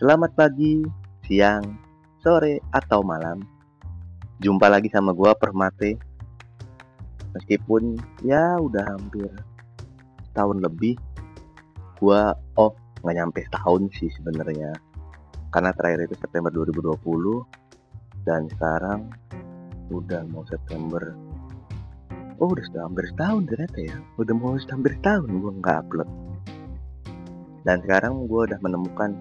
[0.00, 0.80] Selamat pagi,
[1.28, 1.76] siang,
[2.24, 3.44] sore, atau malam.
[4.40, 6.00] Jumpa lagi sama gua Permate.
[7.36, 9.28] Meskipun ya udah hampir
[10.32, 10.96] tahun lebih
[12.00, 12.72] gua off
[13.04, 14.72] nggak nyampe tahun sih sebenarnya.
[15.52, 19.04] Karena terakhir itu September 2020 dan sekarang
[19.92, 21.12] udah mau September
[22.40, 26.08] oh udah sudah hampir setahun ternyata ya udah mau hampir setahun gue nggak upload
[27.68, 29.12] dan sekarang gue udah menemukan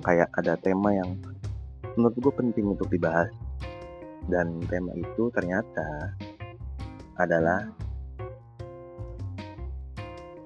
[0.00, 1.16] kayak ada tema yang
[1.96, 3.30] menurut gue penting untuk dibahas.
[4.28, 6.12] Dan tema itu ternyata
[7.16, 7.66] adalah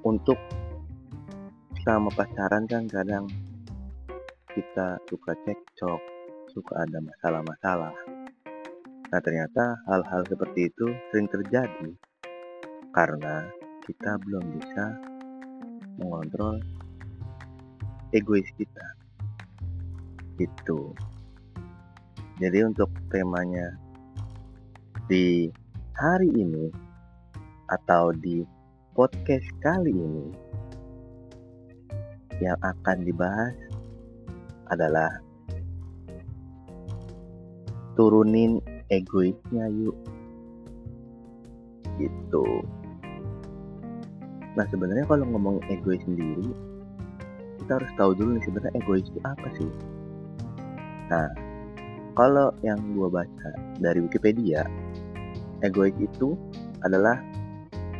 [0.07, 0.39] untuk
[1.85, 3.27] sama pacaran kan kadang
[4.55, 6.01] kita suka cekcok
[6.55, 7.95] suka ada masalah-masalah.
[9.11, 11.91] Nah ternyata hal-hal seperti itu sering terjadi
[12.95, 13.51] karena
[13.85, 14.85] kita belum bisa
[15.99, 16.63] mengontrol
[18.15, 18.93] egois kita
[20.38, 20.95] itu
[22.43, 23.79] jadi untuk temanya
[25.07, 25.46] di
[25.95, 26.74] hari ini
[27.71, 28.43] atau di
[28.99, 30.27] podcast kali ini
[32.43, 33.55] yang akan dibahas
[34.74, 35.23] adalah
[37.95, 38.59] turunin
[38.90, 39.95] egoisnya yuk.
[41.95, 42.46] Gitu.
[44.59, 46.51] Nah sebenarnya kalau ngomong egois sendiri
[47.62, 49.71] kita harus tahu dulu nih sebenarnya egois itu apa sih.
[51.13, 51.29] Nah,
[52.15, 53.51] kalau yang gue baca
[53.83, 54.65] dari Wikipedia,
[55.61, 56.38] egois itu
[56.87, 57.19] adalah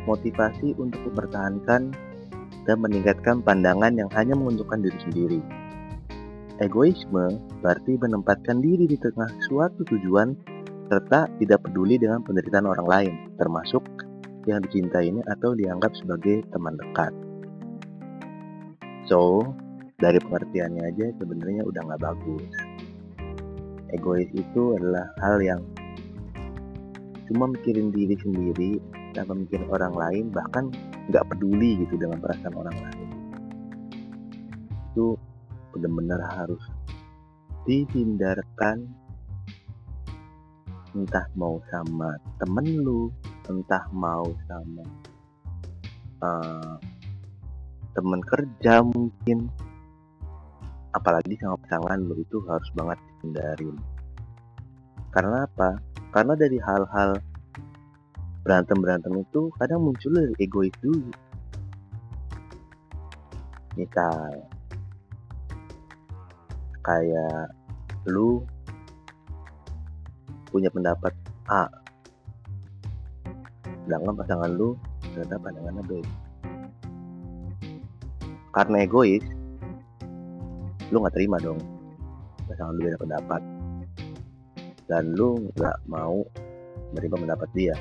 [0.05, 1.91] motivasi untuk mempertahankan
[2.65, 5.41] dan meningkatkan pandangan yang hanya menunjukkan diri sendiri.
[6.63, 10.31] Egoisme berarti menempatkan diri di tengah suatu tujuan
[10.87, 13.83] serta tidak peduli dengan penderitaan orang lain, termasuk
[14.45, 17.11] yang dicintainya atau dianggap sebagai teman dekat.
[19.09, 19.43] So,
[19.99, 22.64] dari pengertiannya aja sebenarnya udah nggak bagus.
[23.95, 25.61] Egois itu adalah hal yang
[27.31, 28.71] cuma mikirin diri sendiri
[29.15, 30.67] tanpa mikirin orang lain, bahkan
[31.07, 33.09] nggak peduli gitu dengan perasaan orang lain.
[34.91, 35.15] Itu
[35.71, 36.63] benar-benar harus
[37.63, 38.83] dihindarkan
[40.95, 43.11] entah mau sama temen lu,
[43.47, 44.83] entah mau sama
[46.23, 46.75] uh,
[47.95, 49.47] teman kerja mungkin
[50.95, 53.75] apalagi sama pasangan lo itu harus banget hindarin
[55.15, 55.79] karena apa?
[56.11, 57.15] Karena dari hal-hal
[58.43, 61.07] berantem berantem itu kadang muncul dari egois dulu.
[63.79, 64.43] Misal
[66.83, 67.47] kayak
[68.11, 68.43] lu
[70.51, 71.15] punya pendapat
[71.47, 71.63] A.
[73.87, 74.75] Sedangkan pasangan lu
[75.15, 75.91] ternyata pandangannya B.
[78.51, 79.23] Karena egois
[80.95, 81.59] lu nggak terima dong.
[82.47, 83.41] Pasangan lu beda pendapat.
[84.87, 86.23] Dan lu nggak mau
[86.95, 87.75] menerima pendapat dia.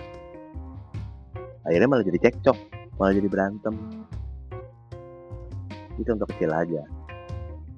[1.62, 2.58] Akhirnya malah jadi cekcok.
[2.98, 3.74] Malah jadi berantem.
[5.94, 6.82] Itu untuk kecil aja.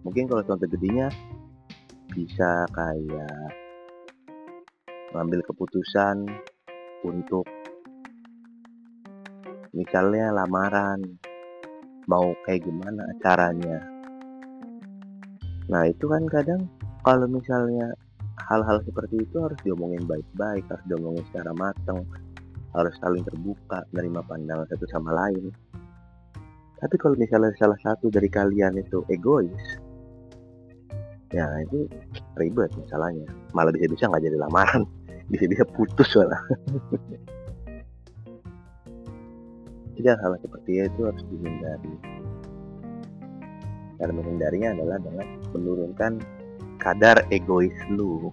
[0.08, 1.12] Mungkin kalau contoh gedenya
[2.16, 3.52] bisa kayak
[5.12, 6.24] ngambil keputusan
[7.04, 7.44] untuk
[9.76, 11.20] misalnya lamaran.
[12.08, 13.95] Mau kayak gimana caranya
[15.66, 16.70] nah itu kan kadang
[17.02, 17.90] kalau misalnya
[18.46, 22.06] hal-hal seperti itu harus diomongin baik-baik harus diomongin secara matang
[22.76, 25.48] harus saling terbuka menerima pandangan satu sama lain.
[26.76, 29.80] Tapi kalau misalnya salah satu dari kalian itu egois
[31.32, 31.88] ya itu
[32.36, 33.26] ribet masalahnya.
[33.56, 34.84] Malah bisa-bisa nggak jadi lamaran.
[35.32, 36.38] Bisa-bisa putus malah.
[39.96, 41.98] Jadi hal, hal seperti itu harus dihindari.
[43.96, 45.26] Cara menghindarinya adalah dengan
[45.56, 46.12] menurunkan
[46.76, 48.28] kadar egois lu.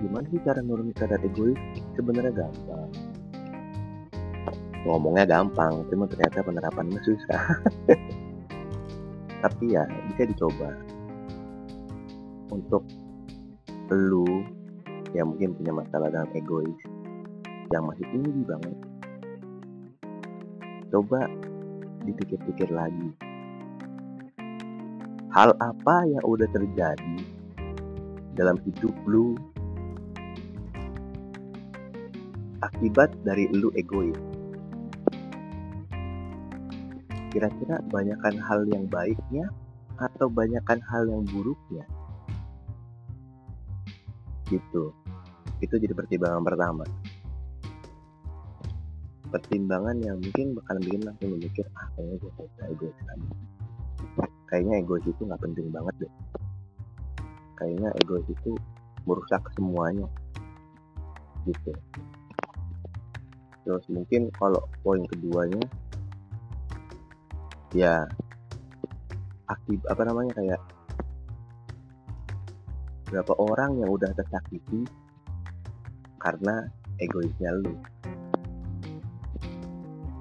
[0.00, 1.60] Gimana sih cara menurunkan kadar egois?
[1.92, 2.88] Sebenarnya gampang.
[4.86, 7.42] Ngomongnya gampang, cuma ternyata penerapannya susah.
[9.44, 10.72] Tapi ya bisa dicoba.
[12.48, 12.86] Untuk
[13.92, 14.24] lu
[15.12, 16.80] yang mungkin punya masalah dengan egois
[17.74, 18.95] yang masih tinggi banget.
[20.86, 21.26] Coba
[22.06, 23.10] dipikir-pikir lagi.
[25.34, 27.18] Hal apa yang udah terjadi
[28.38, 29.34] dalam hidup lu
[32.62, 34.14] akibat dari lu egois?
[37.34, 39.50] Kira-kira banyakkan hal yang baiknya
[39.98, 41.84] atau banyakkan hal yang buruknya?
[44.48, 44.94] Gitu.
[45.60, 46.86] Itu jadi pertimbangan pertama
[49.36, 53.28] pertimbangan yang mungkin bakal bikin langsung mikir ah kayaknya gue gak egois lagi.
[54.48, 56.12] Kayaknya egois itu nggak penting banget deh.
[57.60, 58.52] Kayaknya egois itu
[59.04, 60.08] merusak semuanya.
[61.44, 61.72] Gitu.
[63.68, 65.60] Terus mungkin kalau poin keduanya
[67.76, 68.08] ya
[69.52, 70.60] aktif apa namanya kayak
[73.12, 74.88] berapa orang yang udah tersakiti
[76.24, 77.76] karena egoisnya lu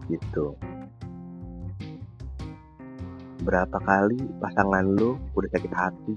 [0.09, 0.53] gitu.
[3.45, 6.15] Berapa kali pasangan lu udah sakit hati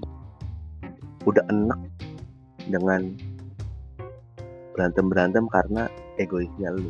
[1.27, 1.79] udah enak
[2.71, 3.11] dengan
[4.73, 5.85] berantem berantem karena
[6.17, 6.89] egoisnya lu?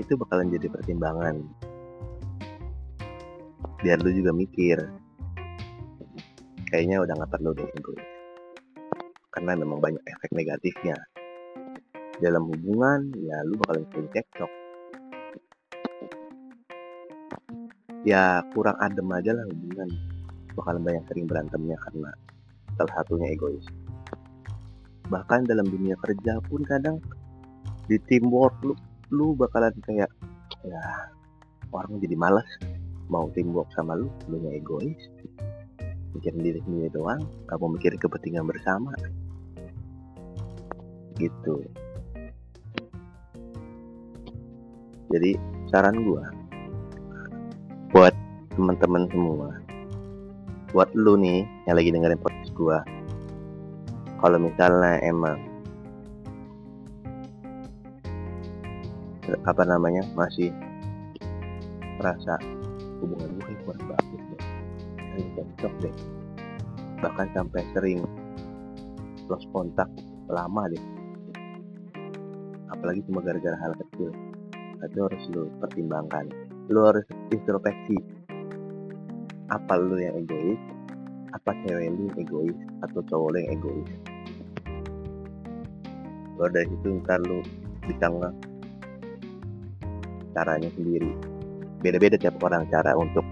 [0.00, 1.44] Itu bakalan jadi pertimbangan.
[3.84, 4.80] Biar lu juga mikir
[6.72, 8.08] kayaknya udah nggak perlu deh egois
[9.36, 10.96] karena memang banyak efek negatifnya.
[12.16, 14.65] Dalam hubungan ya lu bakalan sering cekcok
[18.06, 19.90] ya kurang adem aja lah hubungan.
[20.54, 22.14] Bakalan banyak sering berantemnya karena
[22.78, 23.66] salah satunya egois.
[25.10, 27.02] Bahkan dalam dunia kerja pun kadang
[27.90, 28.78] di teamwork lu
[29.10, 30.10] lu bakalan kayak
[30.62, 30.82] ya
[31.74, 32.46] orang jadi malas
[33.10, 35.02] mau teamwork sama lu lu egois.
[36.14, 37.20] Mikirin diri sendiri doang
[37.50, 38.94] gak mau mikirin kepentingan bersama.
[41.18, 41.60] Gitu.
[45.12, 45.30] Jadi
[45.68, 46.35] saran gua
[48.56, 49.52] teman-teman semua.
[50.72, 52.80] Buat lu nih yang lagi dengerin podcast gua.
[54.16, 55.36] Kalau misalnya emang
[59.44, 60.50] apa namanya masih
[62.00, 62.40] merasa
[63.02, 64.42] hubungan gue kurang bagus deh
[64.96, 65.94] sering cocok deh.
[67.04, 68.00] Bahkan sampai sering
[69.28, 69.90] lost kontak
[70.32, 70.84] lama deh.
[72.72, 74.10] Apalagi cuma gara-gara hal kecil.
[74.80, 76.32] Itu harus lu pertimbangkan.
[76.72, 78.15] Lu harus introspeksi
[79.46, 80.58] apa lu yang egois?
[81.34, 82.58] Apa cewek lu egois?
[82.82, 83.90] Atau cowok lu yang egois?
[86.36, 87.40] Baru dari situ ntar lu
[87.86, 88.30] bisa nge
[90.34, 91.12] caranya sendiri.
[91.80, 93.24] Beda-beda tiap orang cara untuk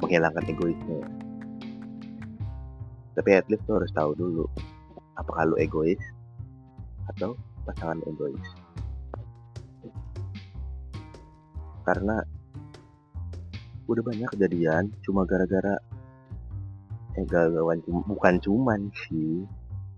[0.00, 1.00] menghilangkan egoisnya.
[3.18, 4.44] Tapi at least lu harus tahu dulu
[5.18, 6.00] apakah lu egois
[7.14, 7.36] atau
[7.66, 8.48] pasangan egois.
[11.84, 12.20] Karena
[13.88, 15.80] udah banyak kejadian cuma gara-gara
[17.16, 17.24] eh
[17.88, 19.42] bukan cuman sih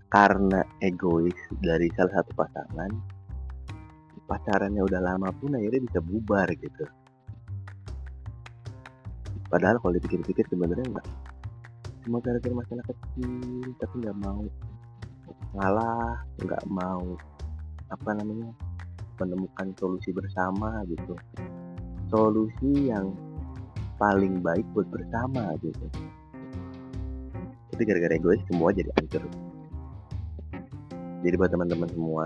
[0.07, 2.91] karena egois dari salah satu pasangan
[4.31, 6.87] pacarannya udah lama pun akhirnya bisa bubar gitu.
[9.51, 11.07] Padahal kalau dipikir-pikir sebenarnya enggak
[12.01, 14.41] cuma gara-gara masalah kecil tapi nggak mau
[15.53, 17.05] ngalah nggak mau
[17.93, 18.49] apa namanya
[19.19, 21.13] menemukan solusi bersama gitu.
[22.07, 23.11] Solusi yang
[24.01, 25.85] paling baik buat bersama gitu.
[27.69, 29.21] Itu gara-gara egois semua jadi hancur.
[31.21, 32.25] Jadi buat teman-teman semua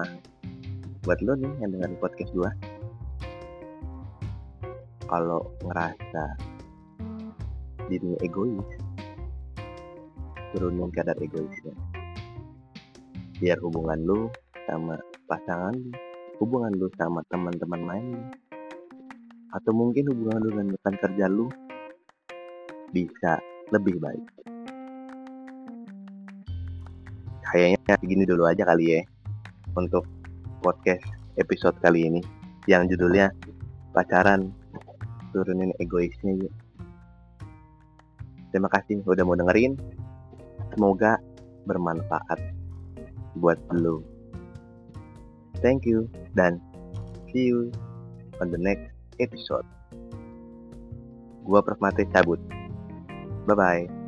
[1.04, 2.50] buat lo nih yang dengar podcast gua
[5.06, 6.24] kalau ngerasa
[7.92, 8.72] dirinya egois
[10.56, 11.76] turunin kadar egoisnya.
[13.44, 14.32] Biar hubungan lu
[14.64, 14.96] sama
[15.28, 15.92] pasangan lu
[16.40, 18.08] hubungan lu sama teman-teman main
[19.52, 21.52] atau mungkin hubungan lu dengan rekan kerja lu
[22.96, 23.36] bisa
[23.76, 24.24] lebih baik
[27.56, 29.02] kayaknya segini dulu aja kali ya
[29.76, 30.04] untuk
[30.60, 31.08] podcast
[31.40, 32.22] episode kali ini
[32.68, 33.32] yang judulnya
[33.96, 34.52] pacaran
[35.32, 36.54] turunin egoisnya yuk.
[38.52, 39.76] Terima kasih udah mau dengerin.
[40.76, 41.20] Semoga
[41.68, 42.40] bermanfaat
[43.40, 44.04] buat lo.
[45.64, 46.60] Thank you dan
[47.32, 47.72] see you
[48.44, 48.92] on the next
[49.24, 49.68] episode.
[51.48, 52.65] Gua Prof Mate cabut.
[53.48, 54.05] Bye bye.